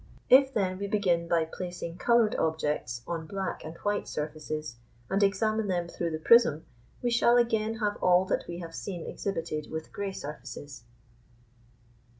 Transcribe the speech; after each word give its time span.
If 0.31 0.51
then 0.51 0.79
we 0.79 0.87
begin 0.87 1.27
by 1.27 1.45
placing 1.45 1.97
coloured 1.99 2.33
objects 2.37 3.03
on 3.05 3.27
black 3.27 3.63
and 3.63 3.77
white 3.83 4.07
surfaces, 4.07 4.77
and 5.11 5.21
examine 5.21 5.67
them 5.67 5.87
through 5.87 6.09
the 6.09 6.17
prism, 6.17 6.65
we 7.03 7.11
shall 7.11 7.37
again 7.37 7.75
have 7.75 7.97
all 7.97 8.25
that 8.25 8.45
we 8.47 8.57
have 8.61 8.73
seen 8.73 9.05
exhibited 9.05 9.69
with 9.69 9.91
grey 9.93 10.11
surfaces. 10.11 10.85